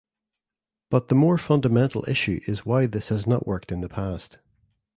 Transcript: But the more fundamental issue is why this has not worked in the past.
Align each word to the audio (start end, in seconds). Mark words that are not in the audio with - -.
But 0.89 1.09
the 1.09 1.13
more 1.13 1.37
fundamental 1.37 2.03
issue 2.09 2.41
is 2.47 2.65
why 2.65 2.87
this 2.87 3.09
has 3.09 3.27
not 3.27 3.45
worked 3.45 3.71
in 3.71 3.81
the 3.81 3.87
past. 3.87 4.39